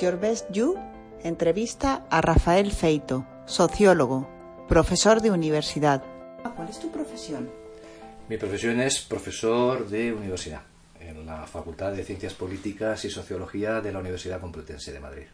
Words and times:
Your 0.00 0.18
Best 0.18 0.50
You 0.50 0.76
entrevista 1.22 2.04
a 2.10 2.20
Rafael 2.20 2.72
Feito, 2.72 3.26
sociólogo, 3.46 4.28
profesor 4.68 5.22
de 5.22 5.30
universidad. 5.30 6.02
¿Cuál 6.56 6.68
es 6.68 6.80
tu 6.80 6.90
profesión? 6.90 7.48
Mi 8.28 8.36
profesión 8.36 8.80
es 8.80 9.00
profesor 9.00 9.88
de 9.88 10.12
universidad 10.12 10.62
en 11.00 11.24
la 11.24 11.46
Facultad 11.46 11.92
de 11.92 12.04
Ciencias 12.04 12.34
Políticas 12.34 13.04
y 13.04 13.10
Sociología 13.10 13.80
de 13.80 13.92
la 13.92 14.00
Universidad 14.00 14.40
Complutense 14.40 14.92
de 14.92 15.00
Madrid. 15.00 15.26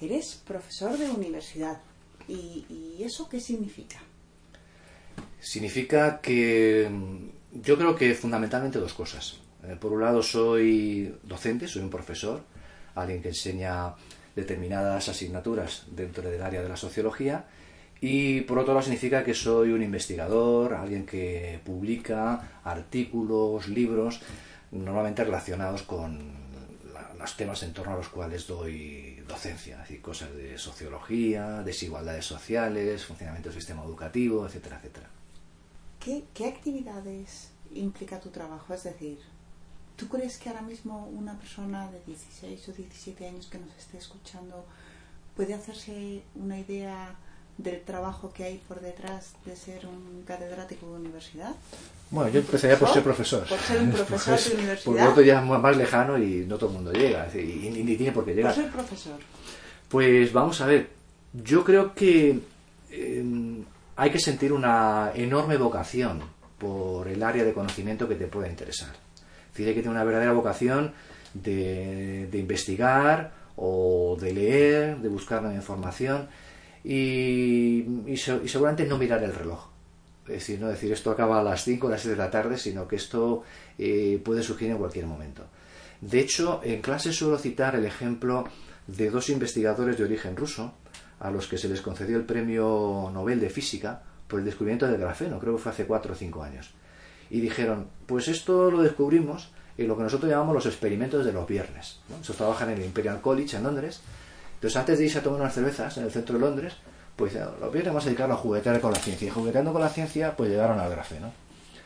Eres 0.00 0.42
profesor 0.46 0.96
de 0.96 1.10
universidad. 1.10 1.80
¿Y, 2.26 2.64
y 2.68 3.02
eso 3.02 3.28
qué 3.28 3.40
significa? 3.40 3.98
Significa 5.40 6.20
que 6.20 6.88
mm, 6.90 7.60
yo 7.62 7.76
creo 7.76 7.94
que 7.94 8.14
fundamentalmente 8.14 8.78
dos 8.78 8.94
cosas. 8.94 9.38
Eh, 9.64 9.76
por 9.78 9.92
un 9.92 10.00
lado 10.00 10.22
soy 10.22 11.14
docente, 11.22 11.66
soy 11.66 11.82
un 11.82 11.90
profesor, 11.90 12.42
alguien 13.02 13.22
que 13.22 13.28
enseña 13.28 13.94
determinadas 14.34 15.08
asignaturas 15.08 15.84
dentro 15.90 16.28
del 16.28 16.42
área 16.42 16.62
de 16.62 16.68
la 16.68 16.76
sociología 16.76 17.46
y 18.00 18.42
por 18.42 18.58
otro 18.58 18.74
lado 18.74 18.84
significa 18.84 19.24
que 19.24 19.34
soy 19.34 19.72
un 19.72 19.82
investigador, 19.82 20.74
alguien 20.74 21.04
que 21.04 21.60
publica 21.64 22.60
artículos, 22.62 23.68
libros, 23.68 24.20
normalmente 24.70 25.24
relacionados 25.24 25.82
con 25.82 26.38
los 27.18 27.36
temas 27.36 27.62
en 27.64 27.72
torno 27.72 27.94
a 27.94 27.96
los 27.96 28.08
cuales 28.08 28.46
doy 28.46 29.24
docencia, 29.26 29.74
es 29.74 29.88
decir, 29.88 30.00
cosas 30.00 30.32
de 30.36 30.56
sociología, 30.56 31.62
desigualdades 31.64 32.24
sociales, 32.24 33.04
funcionamiento 33.04 33.48
del 33.48 33.58
sistema 33.58 33.82
educativo, 33.82 34.46
etcétera, 34.46 34.76
etcétera. 34.76 35.08
¿Qué, 35.98 36.24
qué 36.32 36.46
actividades 36.46 37.50
implica 37.74 38.20
tu 38.20 38.30
trabajo? 38.30 38.72
Es 38.72 38.84
decir, 38.84 39.18
¿Tú 39.98 40.06
crees 40.06 40.38
que 40.38 40.48
ahora 40.48 40.62
mismo 40.62 41.10
una 41.12 41.36
persona 41.36 41.90
de 41.90 41.98
16 42.06 42.68
o 42.68 42.72
17 42.72 43.26
años 43.26 43.48
que 43.50 43.58
nos 43.58 43.76
esté 43.76 43.98
escuchando 43.98 44.64
puede 45.34 45.54
hacerse 45.54 46.22
una 46.36 46.56
idea 46.56 47.16
del 47.56 47.82
trabajo 47.82 48.32
que 48.32 48.44
hay 48.44 48.58
por 48.68 48.80
detrás 48.80 49.32
de 49.44 49.56
ser 49.56 49.86
un 49.86 50.22
catedrático 50.24 50.86
de 50.86 51.00
universidad? 51.00 51.52
Bueno, 52.12 52.30
yo 52.30 52.38
empezaría 52.38 52.78
por 52.78 52.90
ser 52.90 53.02
profesor. 53.02 53.44
Por 53.48 53.58
ser 53.58 53.82
un 53.82 53.90
profesor 53.90 54.38
de 54.38 54.54
universidad. 54.54 54.84
Por 54.84 55.02
lo 55.02 55.10
otro 55.10 55.22
ya 55.24 55.40
es 55.40 55.44
más 55.44 55.76
lejano 55.76 56.16
y 56.16 56.46
no 56.46 56.58
todo 56.58 56.70
el 56.70 56.76
mundo 56.76 56.92
llega, 56.92 57.28
y 57.34 57.68
ni 57.68 57.96
tiene 57.96 58.12
por 58.12 58.24
qué 58.24 58.34
llegar. 58.34 58.54
Por 58.54 58.62
ser 58.62 58.72
profesor. 58.72 59.18
Pues 59.88 60.32
vamos 60.32 60.60
a 60.60 60.66
ver, 60.66 60.90
yo 61.32 61.64
creo 61.64 61.92
que 61.92 62.38
eh, 62.92 63.64
hay 63.96 64.10
que 64.12 64.20
sentir 64.20 64.52
una 64.52 65.10
enorme 65.12 65.56
vocación 65.56 66.20
por 66.56 67.08
el 67.08 67.20
área 67.20 67.42
de 67.42 67.52
conocimiento 67.52 68.08
que 68.08 68.14
te 68.14 68.28
pueda 68.28 68.48
interesar 68.48 69.07
tiene 69.58 69.74
que 69.74 69.80
tener 69.80 69.90
una 69.90 70.04
verdadera 70.04 70.32
vocación 70.32 70.92
de, 71.34 72.30
investigar 72.32 73.32
o 73.56 74.16
de 74.20 74.32
leer, 74.32 74.98
de 74.98 75.08
buscar 75.08 75.42
nueva 75.42 75.56
información 75.56 76.28
y, 76.84 77.84
seguramente 78.16 78.86
no 78.86 78.98
mirar 78.98 79.22
el 79.24 79.34
reloj. 79.34 79.66
Es 80.28 80.34
decir, 80.34 80.60
no 80.60 80.68
decir 80.68 80.92
esto 80.92 81.10
acaba 81.10 81.40
a 81.40 81.42
las 81.42 81.64
5 81.64 81.88
o 81.88 81.90
las 81.90 82.02
6 82.02 82.16
de 82.16 82.22
la 82.22 82.30
tarde, 82.30 82.56
sino 82.56 82.86
que 82.86 82.96
esto 82.96 83.42
eh, 83.78 84.20
puede 84.24 84.44
surgir 84.44 84.70
en 84.70 84.78
cualquier 84.78 85.06
momento. 85.06 85.44
De 86.00 86.20
hecho, 86.20 86.60
en 86.62 86.80
clase 86.80 87.12
suelo 87.12 87.36
citar 87.36 87.74
el 87.74 87.84
ejemplo 87.84 88.44
de 88.86 89.10
dos 89.10 89.28
investigadores 89.28 89.98
de 89.98 90.04
origen 90.04 90.36
ruso 90.36 90.74
a 91.18 91.32
los 91.32 91.48
que 91.48 91.58
se 91.58 91.68
les 91.68 91.80
concedió 91.80 92.16
el 92.16 92.24
premio 92.24 93.10
Nobel 93.12 93.40
de 93.40 93.50
Física 93.50 94.02
por 94.28 94.38
el 94.38 94.44
descubrimiento 94.44 94.86
del 94.86 95.00
grafeno, 95.00 95.40
creo 95.40 95.56
que 95.56 95.62
fue 95.62 95.72
hace 95.72 95.84
4 95.84 96.12
o 96.12 96.16
5 96.16 96.42
años 96.44 96.74
y 97.30 97.40
dijeron, 97.40 97.88
pues 98.06 98.28
esto 98.28 98.70
lo 98.70 98.82
descubrimos 98.82 99.50
en 99.76 99.86
lo 99.86 99.96
que 99.96 100.02
nosotros 100.02 100.30
llamamos 100.30 100.54
los 100.54 100.66
experimentos 100.66 101.24
de 101.24 101.32
los 101.32 101.46
viernes. 101.46 102.00
¿no? 102.08 102.16
Esos 102.20 102.36
trabajan 102.36 102.70
en 102.70 102.78
el 102.78 102.84
Imperial 102.84 103.20
College 103.20 103.56
en 103.56 103.62
Londres. 103.62 104.00
Entonces, 104.54 104.76
antes 104.76 104.98
de 104.98 105.04
irse 105.04 105.18
a 105.18 105.22
tomar 105.22 105.40
unas 105.40 105.54
cervezas 105.54 105.96
en 105.98 106.04
el 106.04 106.10
centro 106.10 106.34
de 106.34 106.40
Londres, 106.40 106.74
pues 107.14 107.34
los 107.34 107.72
viernes 107.72 107.86
vamos 107.86 108.04
a 108.04 108.06
dedicarlo 108.06 108.34
a 108.34 108.38
juguetear 108.38 108.80
con 108.80 108.92
la 108.92 108.98
ciencia. 108.98 109.28
Y 109.28 109.30
jugueteando 109.30 109.72
con 109.72 109.80
la 109.80 109.88
ciencia, 109.88 110.36
pues 110.36 110.50
llegaron 110.50 110.80
al 110.80 110.90
grafeno. 110.90 111.32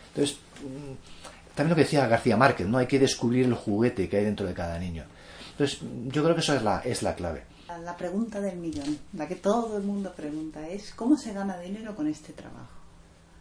Entonces, 0.09 0.39
mm, 0.63 1.55
también 1.55 1.71
lo 1.71 1.77
que 1.77 1.83
decía 1.83 2.07
García 2.07 2.37
Márquez, 2.37 2.67
¿no? 2.67 2.79
Hay 2.79 2.87
que 2.87 2.99
descubrir 2.99 3.45
el 3.45 3.55
juguete 3.55 4.09
que 4.09 4.17
hay 4.17 4.25
dentro 4.25 4.47
de 4.47 4.55
cada 4.55 4.79
niño. 4.79 5.05
Entonces, 5.51 5.81
yo 6.07 6.23
creo 6.23 6.35
que 6.35 6.41
eso 6.41 6.55
es 6.55 6.63
la, 6.63 6.81
es 6.81 7.03
la 7.03 7.15
clave. 7.15 7.45
La 7.85 7.97
pregunta 7.97 8.41
del 8.41 8.59
millón, 8.59 8.99
la 9.15 9.27
que 9.27 9.37
todo 9.37 9.77
el 9.79 9.83
mundo 9.83 10.13
pregunta, 10.15 10.69
es 10.69 10.93
¿cómo 10.95 11.17
se 11.17 11.33
gana 11.33 11.59
dinero 11.59 11.95
con 11.97 12.07
este 12.07 12.33
trabajo? 12.33 12.69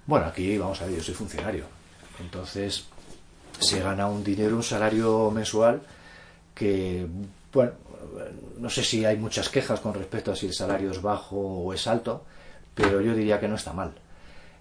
Bueno, 0.06 0.26
aquí 0.26 0.58
vamos 0.58 0.82
a 0.82 0.86
ver, 0.86 0.96
yo 0.96 1.04
soy 1.04 1.14
funcionario. 1.14 1.81
Entonces, 2.22 2.86
se 3.60 3.80
gana 3.80 4.08
un 4.08 4.24
dinero, 4.24 4.56
un 4.56 4.64
salario 4.64 5.30
mensual 5.32 5.82
que, 6.56 7.08
bueno, 7.54 7.72
no 8.58 8.70
sé 8.70 8.84
si 8.84 9.06
hay 9.06 9.18
muchas 9.18 9.50
quejas 9.50 9.80
con 9.80 9.94
respecto 9.94 10.32
a 10.32 10.36
si 10.36 10.48
el 10.48 10.54
salario 10.54 10.92
es 10.92 11.02
bajo 11.02 11.38
o 11.38 11.74
es 11.74 11.88
alto, 11.88 12.24
pero 12.74 13.02
yo 13.02 13.16
diría 13.16 13.40
que 13.40 13.48
no 13.48 13.56
está 13.56 13.74
mal. 13.74 13.90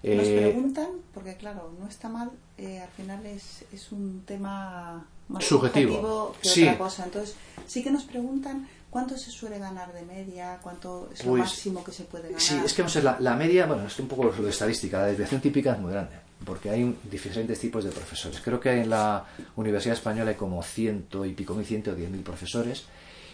Nos 0.03 0.27
eh, 0.27 0.37
preguntan, 0.51 0.87
porque 1.13 1.35
claro, 1.35 1.71
no 1.79 1.87
está 1.87 2.09
mal, 2.09 2.31
eh, 2.57 2.79
al 2.79 2.89
final 2.89 3.23
es, 3.25 3.65
es 3.71 3.91
un 3.91 4.23
tema 4.25 5.05
más 5.27 5.43
subjetivo 5.43 6.35
que 6.41 6.63
otra 6.63 6.77
cosa. 6.77 7.03
Entonces, 7.05 7.35
sí 7.67 7.83
que 7.83 7.91
nos 7.91 8.03
preguntan 8.03 8.67
cuánto 8.89 9.15
se 9.17 9.29
suele 9.29 9.59
ganar 9.59 9.93
de 9.93 10.01
media, 10.03 10.59
cuánto 10.63 11.09
es 11.13 11.23
lo 11.23 11.31
pues, 11.31 11.43
máximo 11.43 11.83
que 11.83 11.91
se 11.91 12.03
puede 12.05 12.23
ganar. 12.23 12.41
Sí, 12.41 12.59
es 12.65 12.73
que 12.73 12.83
la, 13.01 13.19
la 13.19 13.35
media, 13.35 13.67
bueno, 13.67 13.85
es 13.85 13.99
un 13.99 14.07
poco 14.07 14.31
de 14.31 14.49
estadística, 14.49 14.99
la 14.99 15.07
desviación 15.07 15.39
típica 15.39 15.73
es 15.73 15.79
muy 15.79 15.91
grande 15.91 16.30
porque 16.45 16.69
hay 16.69 16.95
diferentes 17.09 17.59
tipos 17.59 17.83
de 17.83 17.91
profesores. 17.91 18.41
Creo 18.41 18.59
que 18.59 18.81
en 18.81 18.89
la 18.89 19.25
Universidad 19.55 19.95
Española 19.95 20.31
hay 20.31 20.37
como 20.37 20.63
ciento 20.63 21.25
y 21.25 21.33
pico 21.33 21.53
mil, 21.53 21.65
ciento 21.65 21.93
diez 21.93 22.09
mil 22.09 22.21
profesores, 22.21 22.85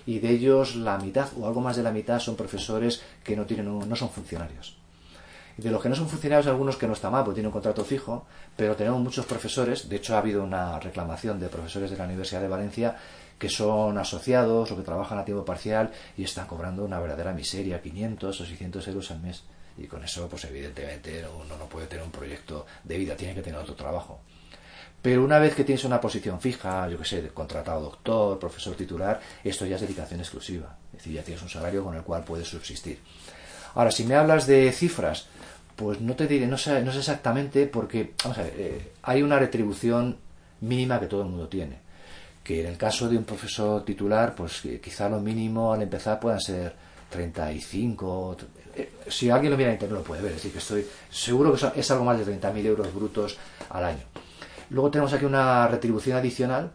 y 0.06 0.19
de 0.19 0.29
ellos 0.29 0.75
la 0.75 0.97
mitad 0.97 1.29
o 1.38 1.47
algo 1.47 1.62
más 1.62 1.75
de 1.75 1.84
la 1.84 1.91
mitad 1.91 2.19
son 2.19 2.35
profesores 2.35 3.01
que 3.23 3.35
no, 3.35 3.45
tienen 3.45 3.66
no 3.88 3.95
son 3.95 4.09
funcionarios. 4.09 4.78
De 5.57 5.72
los 5.72 5.81
que 5.81 5.90
no 5.90 5.95
son 5.95 6.07
funcionarios, 6.07 6.47
algunos 6.47 6.78
que 6.78 6.85
no 6.85 6.94
está 6.94 7.09
mal, 7.09 7.23
porque 7.23 7.38
tienen 7.38 7.47
un 7.47 7.53
contrato 7.53 7.84
fijo, 7.84 8.25
pero 8.56 8.75
tenemos 8.75 9.01
muchos 9.01 9.25
profesores, 9.25 9.89
de 9.89 9.95
hecho 9.95 10.16
ha 10.16 10.19
habido 10.19 10.44
una 10.44 10.79
reclamación 10.79 11.39
de 11.39 11.50
profesores 11.50 11.89
de 11.89 11.97
la 11.97 12.06
Universidad 12.06 12.41
de 12.41 12.47
Valencia 12.47 12.95
que 13.39 13.50
son 13.50 13.97
asociados 13.97 14.72
o 14.72 14.75
que 14.75 14.84
trabajan 14.84 15.18
a 15.18 15.25
tiempo 15.25 15.45
parcial 15.45 15.91
y 16.16 16.24
están 16.24 16.47
cobrando 16.47 16.84
una 16.85 17.00
verdadera 17.00 17.34
miseria, 17.34 17.81
500 17.81 18.41
o 18.41 18.45
600 18.45 18.88
euros 18.88 19.12
al 19.12 19.19
mes 19.19 19.44
y 19.78 19.86
con 19.86 20.04
eso 20.04 20.28
pues 20.28 20.46
evidentemente 20.46 21.24
uno 21.28 21.58
no 21.58 21.66
puede 21.68 21.88
tener 21.88 22.04
un 22.04 22.12
proyecto 22.12 22.66
de 22.84 22.98
vida, 22.98 23.16
tiene 23.16 23.36
que 23.36 23.42
tener 23.42 23.60
otro 23.60 23.76
trabajo. 23.76 24.22
Pero 25.02 25.24
una 25.24 25.40
vez 25.40 25.54
que 25.54 25.64
tienes 25.64 25.86
una 25.86 26.02
posición 26.02 26.42
fija, 26.42 26.90
yo 26.90 26.98
que 26.98 27.06
sé, 27.06 27.28
contratado 27.30 27.82
doctor, 27.82 28.40
profesor 28.40 28.76
titular, 28.76 29.22
esto 29.44 29.66
ya 29.66 29.76
es 29.76 29.82
dedicación 29.82 30.20
exclusiva. 30.20 30.76
Es 30.92 31.00
decir, 31.00 31.14
ya 31.14 31.24
tienes 31.24 31.44
un 31.44 31.50
salario 31.50 31.84
con 31.84 31.96
el 31.96 32.02
cual 32.02 32.24
puedes 32.24 32.48
subsistir. 32.48 33.00
Ahora, 33.76 33.92
si 33.92 34.04
me 34.04 34.16
hablas 34.16 34.48
de 34.48 34.72
cifras, 34.72 35.28
pues 35.76 36.02
no 36.02 36.16
te 36.16 36.28
diré, 36.28 36.48
no 36.48 36.58
sé, 36.58 36.82
no 36.82 36.92
sé 36.92 37.00
exactamente 37.00 37.68
porque, 37.68 38.14
vamos 38.24 38.40
a 38.40 38.44
ver, 38.44 38.54
eh, 38.58 38.92
hay 39.04 39.22
una 39.22 39.38
retribución 39.38 40.18
mínima 40.62 41.00
que 41.00 41.06
todo 41.06 41.22
el 41.22 41.30
mundo 41.30 41.48
tiene. 41.48 41.78
Que 42.44 42.62
en 42.62 42.68
el 42.68 42.78
caso 42.78 43.08
de 43.08 43.18
un 43.18 43.24
profesor 43.24 43.86
titular, 43.86 44.34
pues 44.34 44.64
quizá 44.84 45.08
lo 45.08 45.20
mínimo 45.20 45.72
al 45.72 45.84
empezar 45.84 46.20
puedan 46.20 46.42
ser 46.42 46.74
35, 47.09 48.38
eh, 48.75 48.91
si 49.07 49.29
alguien 49.29 49.51
lo 49.51 49.57
mira 49.57 49.69
en 49.69 49.75
internet 49.75 50.00
lo 50.00 50.03
puede 50.03 50.22
ver, 50.22 50.34
es 50.34 50.41
que 50.41 50.57
estoy 50.57 50.85
seguro 51.09 51.53
que 51.53 51.79
es 51.79 51.91
algo 51.91 52.03
más 52.03 52.18
de 52.18 52.40
30.000 52.40 52.66
euros 52.66 52.94
brutos 52.94 53.38
al 53.69 53.85
año. 53.85 54.03
Luego 54.69 54.91
tenemos 54.91 55.13
aquí 55.13 55.25
una 55.25 55.68
retribución 55.68 56.18
adicional 56.18 56.72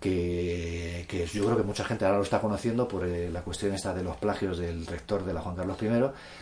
que, 0.00 1.28
yo 1.32 1.44
creo 1.44 1.56
que 1.56 1.62
mucha 1.62 1.84
gente 1.84 2.04
ahora 2.04 2.18
lo 2.18 2.22
está 2.22 2.40
conociendo 2.40 2.86
por 2.86 3.04
eh, 3.04 3.30
la 3.30 3.42
cuestión 3.42 3.74
esta 3.74 3.92
de 3.94 4.02
los 4.02 4.16
plagios 4.16 4.58
del 4.58 4.86
rector 4.86 5.24
de 5.24 5.34
la 5.34 5.40
Juan 5.40 5.56
Carlos 5.56 5.76
I, 5.82 5.88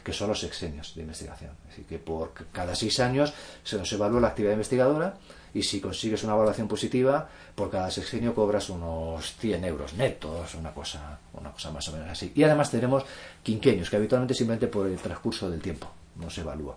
que 0.02 0.12
son 0.12 0.28
los 0.28 0.40
sexenios 0.40 0.94
de 0.94 1.02
investigación. 1.02 1.52
Es 1.62 1.68
decir, 1.68 1.86
que 1.86 1.98
por 1.98 2.32
cada 2.52 2.74
seis 2.74 3.00
años 3.00 3.32
se 3.62 3.78
nos 3.78 3.90
evalúa 3.92 4.20
la 4.20 4.28
actividad 4.28 4.52
investigadora 4.52 5.14
y 5.54 5.62
si 5.62 5.80
consigues 5.80 6.24
una 6.24 6.34
evaluación 6.34 6.66
positiva, 6.66 7.28
por 7.54 7.70
cada 7.70 7.90
sexenio 7.90 8.34
cobras 8.34 8.68
unos 8.70 9.36
100 9.36 9.64
euros 9.64 9.94
netos, 9.94 10.54
una 10.56 10.72
cosa, 10.72 11.18
una 11.32 11.52
cosa 11.52 11.70
más 11.70 11.88
o 11.88 11.92
menos 11.92 12.08
así. 12.08 12.32
Y 12.34 12.42
además 12.42 12.70
tenemos 12.70 13.04
quinquenios, 13.42 13.88
que 13.88 13.96
habitualmente 13.96 14.34
simplemente 14.34 14.66
por 14.66 14.88
el 14.88 14.98
transcurso 14.98 15.48
del 15.48 15.62
tiempo 15.62 15.90
no 16.16 16.28
se 16.28 16.40
evalúa. 16.40 16.76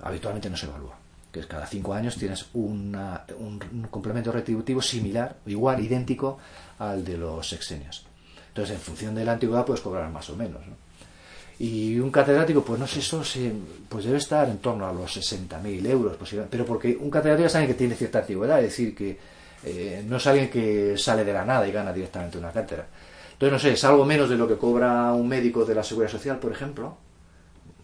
Habitualmente 0.00 0.48
no 0.48 0.56
se 0.56 0.66
evalúa. 0.66 0.96
Que 1.30 1.40
es 1.40 1.46
cada 1.46 1.66
cinco 1.66 1.92
años 1.92 2.16
tienes 2.16 2.46
un, 2.54 2.96
complemento 3.90 4.32
retributivo 4.32 4.80
similar, 4.80 5.36
igual, 5.44 5.84
idéntico 5.84 6.38
al 6.78 7.04
de 7.04 7.18
los 7.18 7.46
sexenios. 7.46 8.06
Entonces, 8.48 8.76
en 8.76 8.80
función 8.80 9.14
de 9.14 9.26
la 9.26 9.32
antigüedad, 9.32 9.66
puedes 9.66 9.82
cobrar 9.82 10.10
más 10.10 10.30
o 10.30 10.36
menos. 10.36 10.62
Y 11.58 11.98
un 11.98 12.10
catedrático, 12.10 12.62
pues 12.62 12.78
no 12.78 12.86
sé, 12.86 12.98
eso 12.98 13.24
se, 13.24 13.50
pues 13.88 14.04
debe 14.04 14.18
estar 14.18 14.48
en 14.48 14.58
torno 14.58 14.86
a 14.86 14.92
los 14.92 15.16
60.000 15.16 15.86
euros, 15.86 16.18
pero 16.50 16.66
porque 16.66 16.96
un 17.00 17.10
catedrático 17.10 17.46
es 17.46 17.54
alguien 17.54 17.72
que 17.72 17.78
tiene 17.78 17.94
cierta 17.94 18.18
antigüedad, 18.18 18.58
es 18.58 18.66
decir, 18.66 18.94
que 18.94 19.18
eh, 19.64 20.04
no 20.06 20.18
es 20.18 20.26
alguien 20.26 20.50
que 20.50 20.98
sale 20.98 21.24
de 21.24 21.32
la 21.32 21.44
nada 21.44 21.66
y 21.66 21.72
gana 21.72 21.92
directamente 21.92 22.36
una 22.36 22.52
cátedra. 22.52 22.86
Entonces, 23.32 23.52
no 23.52 23.58
sé, 23.58 23.72
es 23.72 23.84
algo 23.84 24.04
menos 24.04 24.28
de 24.28 24.36
lo 24.36 24.46
que 24.46 24.56
cobra 24.56 25.12
un 25.12 25.28
médico 25.28 25.64
de 25.64 25.74
la 25.74 25.82
Seguridad 25.82 26.10
Social, 26.10 26.38
por 26.38 26.52
ejemplo. 26.52 26.96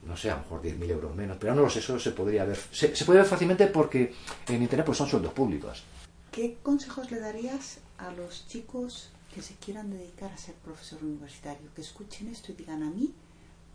No 0.07 0.17
sé, 0.17 0.31
a 0.31 0.37
lo 0.37 0.43
mejor 0.43 0.63
10.000 0.63 0.91
euros 0.91 1.15
menos, 1.15 1.37
pero 1.39 1.55
no 1.55 1.63
lo 1.63 1.71
sé, 1.71 1.79
eso 1.79 1.99
se 1.99 2.11
podría 2.11 2.45
ver. 2.45 2.59
Se, 2.73 2.89
puede 3.05 3.21
ver 3.21 3.29
fácilmente 3.29 3.67
porque 3.69 4.13
en 4.49 4.63
Internet 4.63 4.85
pues 4.85 4.99
son 4.99 5.09
sueldos 5.09 5.33
públicos. 5.33 5.83
¿Qué 6.31 6.57
consejos 6.63 7.11
le 7.11 7.21
darías 7.21 7.79
a 7.99 8.11
los 8.13 8.47
chicos 8.49 9.11
que 9.35 9.43
se 9.43 9.55
quieran 9.55 9.91
dedicar 9.91 10.31
a 10.33 10.37
ser 10.37 10.55
profesor 10.57 11.03
universitario, 11.03 11.69
que 11.75 11.83
escuchen 11.83 12.29
esto 12.29 12.53
y 12.53 12.55
digan 12.55 12.83
a 12.83 12.91
mí, 12.91 13.13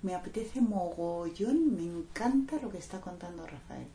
me 0.08 0.16
apetece 0.16 0.62
mogollón, 0.62 1.76
me 1.76 1.84
encanta 1.84 2.56
lo 2.62 2.70
que 2.72 2.78
está 2.78 3.02
contando 3.02 3.46
Rafael. 3.46 3.88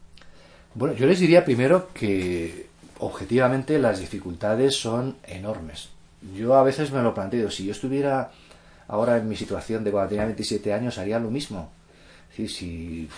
Bueno, 0.75 0.95
yo 0.95 1.07
les 1.07 1.19
diría 1.19 1.45
primero 1.45 1.89
que 1.93 2.67
objetivamente 2.99 3.79
las 3.79 3.99
dificultades 3.99 4.77
son 4.77 5.17
enormes. 5.25 5.89
Yo 6.37 6.55
a 6.55 6.63
veces 6.63 6.93
me 6.93 7.03
lo 7.03 7.15
planteo, 7.15 7.51
si 7.51 7.65
yo 7.65 7.73
estuviera 7.73 8.31
ahora 8.89 9.17
en 9.17 9.27
mi 9.27 9.37
situación 9.37 9.83
de 9.85 9.91
cuando 9.91 10.11
tenía 10.11 10.27
27 10.27 10.73
años, 10.75 10.99
haría 10.99 11.19
lo 11.19 11.31
mismo. 11.31 11.73
si 12.37 13.09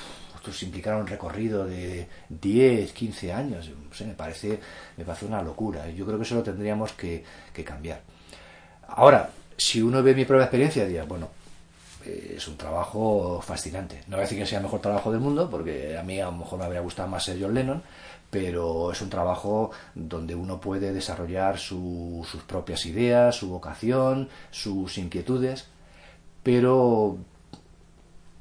esto 0.50 0.64
implicara 0.64 0.99
un 0.99 1.06
recorrido 1.06 1.67
de 1.67 2.06
10, 2.29 2.93
15 2.93 3.32
años, 3.32 3.70
me, 4.00 4.14
parece, 4.14 4.61
me 4.96 5.05
parece 5.05 5.26
una 5.26 5.43
locura. 5.43 5.88
Yo 5.91 6.05
creo 6.05 6.19
que 6.19 6.25
eso 6.25 6.35
lo 6.35 6.43
tendríamos 6.43 6.93
que, 6.93 7.25
cambiar. 7.64 8.02
Ahora, 8.88 9.31
si 9.56 9.81
uno 9.81 10.02
ve 10.02 10.14
mi 10.14 10.25
propia 10.25 10.44
experiencia, 10.44 10.85
diría, 10.85 11.05
bueno, 11.05 11.29
es 12.05 12.49
un 12.49 12.56
trabajo 12.56 13.41
fascinante. 13.41 14.03
No 14.06 14.17
voy 14.17 14.19
a 14.19 14.23
decir 14.23 14.39
que 14.39 14.47
sea 14.47 14.59
el 14.59 14.65
mejor 14.65 14.81
trabajo 14.81 15.11
del 15.11 15.21
mundo, 15.21 15.49
porque 15.51 15.97
a 15.97 16.03
mí 16.03 16.21
a 16.21 16.27
lo 16.27 16.33
mejor 16.33 16.59
me 16.59 16.65
habría 16.65 16.81
gustado 16.81 17.09
más 17.09 17.25
ser 17.25 17.39
John 17.41 17.55
Lennon, 17.55 17.83
pero 18.31 18.93
es 18.93 19.01
un 19.01 19.11
trabajo 19.11 19.71
donde 19.95 20.35
uno 20.35 20.61
puede 20.61 20.93
desarrollar 20.93 21.59
sus 21.59 22.27
propias 22.47 22.85
ideas, 22.87 23.37
su 23.37 23.49
vocación, 23.49 24.29
sus 24.51 24.99
inquietudes, 24.99 25.67
pero 26.43 27.19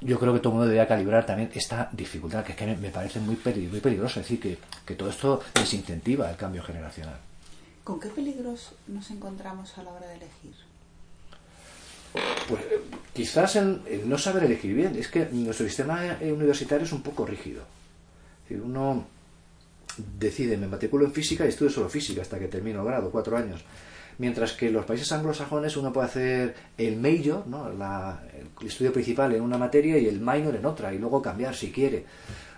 yo 0.01 0.19
creo 0.19 0.33
que 0.33 0.39
todo 0.39 0.49
el 0.49 0.55
mundo 0.55 0.67
debería 0.67 0.87
calibrar 0.87 1.25
también 1.25 1.49
esta 1.53 1.89
dificultad, 1.91 2.43
que 2.43 2.51
es 2.51 2.57
que 2.57 2.65
me 2.65 2.89
parece 2.89 3.19
muy, 3.19 3.37
muy 3.71 3.79
peligroso, 3.79 4.19
decir, 4.19 4.39
que, 4.39 4.95
todo 4.95 5.09
esto 5.09 5.41
desincentiva 5.53 6.29
el 6.29 6.35
cambio 6.35 6.61
generacional. 6.63 7.17
¿Con 7.83 7.99
qué 7.99 8.09
peligros 8.09 8.73
nos 8.87 9.09
encontramos 9.11 9.77
a 9.77 9.83
la 9.83 9.91
hora 9.91 10.07
de 10.07 10.15
elegir? 10.15 10.55
Pues 12.47 12.61
quizás 13.13 13.55
en, 13.55 13.81
no 14.05 14.17
saber 14.17 14.43
elegir 14.43 14.73
bien. 14.73 14.95
Es 14.95 15.07
que 15.07 15.27
nuestro 15.31 15.65
sistema 15.65 16.17
universitario 16.21 16.85
es 16.85 16.91
un 16.91 17.01
poco 17.01 17.25
rígido. 17.25 17.63
Decir, 18.43 18.61
uno 18.63 19.05
decide, 19.97 20.57
me 20.57 20.67
matriculo 20.67 21.05
en 21.05 21.13
física 21.13 21.45
y 21.45 21.49
estudio 21.49 21.71
solo 21.71 21.89
física 21.89 22.21
hasta 22.21 22.39
que 22.39 22.47
termino 22.47 22.81
el 22.81 22.85
grado, 22.85 23.11
cuatro 23.11 23.37
años. 23.37 23.63
Mientras 24.17 24.53
que 24.53 24.67
en 24.67 24.73
los 24.73 24.85
países 24.85 25.11
anglosajones 25.11 25.75
uno 25.75 25.91
puede 25.91 26.07
hacer 26.07 26.55
el 26.77 26.97
major, 26.97 27.47
¿no? 27.47 27.69
el 27.69 28.67
estudio 28.67 28.93
principal 28.93 29.33
en 29.33 29.41
una 29.41 29.57
materia 29.57 29.97
y 29.97 30.07
el 30.07 30.19
minor 30.19 30.55
en 30.55 30.65
otra, 30.65 30.93
y 30.93 30.99
luego 30.99 31.21
cambiar 31.21 31.55
si 31.55 31.71
quiere. 31.71 32.05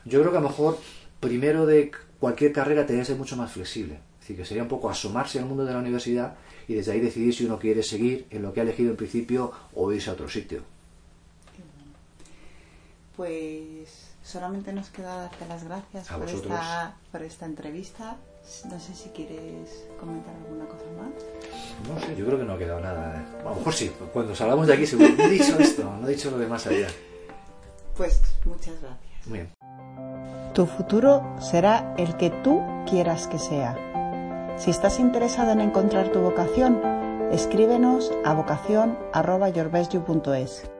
Yo 0.03 0.19
creo 0.19 0.31
que 0.31 0.37
a 0.37 0.41
lo 0.41 0.49
mejor 0.49 0.77
primero 1.19 1.65
de 1.65 1.91
cualquier 2.19 2.51
carrera 2.51 2.81
tendría 2.81 3.03
que 3.03 3.07
ser 3.07 3.17
mucho 3.17 3.37
más 3.37 3.51
flexible. 3.51 3.99
Decir, 4.25 4.37
que 4.37 4.45
sería 4.45 4.63
un 4.63 4.69
poco 4.69 4.89
asomarse 4.89 5.37
al 5.37 5.45
mundo 5.45 5.63
de 5.63 5.71
la 5.71 5.77
universidad 5.77 6.33
y 6.67 6.73
desde 6.73 6.93
ahí 6.93 6.99
decidir 6.99 7.31
si 7.31 7.45
uno 7.45 7.59
quiere 7.59 7.83
seguir 7.83 8.25
en 8.31 8.41
lo 8.41 8.51
que 8.51 8.59
ha 8.59 8.63
elegido 8.63 8.89
en 8.89 8.97
principio 8.97 9.51
o 9.75 9.91
irse 9.91 10.09
a 10.09 10.13
otro 10.13 10.27
sitio. 10.27 10.63
Pues 13.15 14.15
solamente 14.23 14.73
nos 14.73 14.89
queda 14.89 15.15
darte 15.15 15.47
las 15.47 15.63
gracias 15.63 16.07
por 16.07 16.27
esta, 16.27 16.95
por 17.11 17.21
esta 17.21 17.45
entrevista. 17.45 18.17
No 18.67 18.79
sé 18.79 18.95
si 18.95 19.09
quieres 19.09 19.85
comentar 19.99 20.33
alguna 20.33 20.65
cosa 20.65 20.85
más. 20.97 21.13
No 21.87 21.99
sé, 22.03 22.15
yo 22.15 22.25
creo 22.25 22.39
que 22.39 22.45
no 22.45 22.53
ha 22.53 22.57
quedado 22.57 22.79
nada. 22.79 23.21
¿eh? 23.21 23.41
A 23.41 23.49
lo 23.49 23.55
mejor 23.57 23.73
sí, 23.75 23.91
cuando 24.11 24.35
salgamos 24.35 24.65
de 24.65 24.73
aquí 24.73 24.87
seguro. 24.87 25.09
No 25.15 25.23
he 25.23 25.29
dicho 25.29 25.55
esto, 25.59 25.83
no 25.83 26.07
he 26.07 26.15
dicho 26.15 26.31
lo 26.31 26.39
demás 26.39 26.65
allá. 26.65 26.87
Pues 27.95 28.23
muchas 28.43 28.73
gracias. 28.81 29.27
Muy 29.27 29.37
bien. 29.37 29.51
Tu 30.55 30.65
futuro 30.65 31.21
será 31.39 31.93
el 31.99 32.17
que 32.17 32.31
tú 32.43 32.59
quieras 32.89 33.27
que 33.27 33.37
sea. 33.37 33.94
Si 34.57 34.71
estás 34.71 34.99
interesado 34.99 35.51
en 35.51 35.61
encontrar 35.61 36.09
tu 36.09 36.21
vocación, 36.21 36.81
escríbenos 37.31 38.11
a 38.23 38.33
vocación.yourbestyou.es. 38.33 40.74